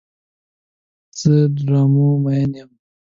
[1.19, 2.71] زه د ډرامو مین یم.